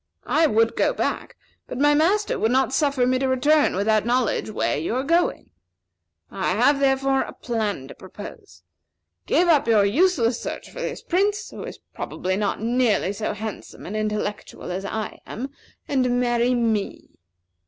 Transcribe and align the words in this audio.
I 0.25 0.47
would 0.47 0.75
go 0.75 0.93
back, 0.93 1.37
but 1.67 1.77
my 1.77 1.93
master 1.93 2.39
would 2.39 2.51
not 2.51 2.73
suffer 2.73 3.05
me 3.05 3.19
to 3.19 3.27
return 3.27 3.75
without 3.75 4.03
knowing 4.03 4.51
where 4.51 4.75
you 4.75 4.95
are 4.95 5.03
going. 5.03 5.51
I 6.31 6.53
have, 6.53 6.79
therefore, 6.79 7.21
a 7.21 7.33
plan 7.33 7.87
to 7.87 7.93
propose. 7.93 8.63
Give 9.27 9.47
up 9.47 9.67
your 9.67 9.85
useless 9.85 10.41
search 10.41 10.71
for 10.71 10.81
this 10.81 11.03
Prince, 11.03 11.51
who 11.51 11.63
is 11.65 11.77
probably 11.93 12.35
not 12.35 12.59
nearly 12.59 13.13
so 13.13 13.33
handsome 13.33 13.85
and 13.85 13.95
intellectual 13.95 14.71
as 14.71 14.85
I 14.85 15.19
am, 15.27 15.49
and 15.87 16.19
marry 16.19 16.55
me. 16.55 17.11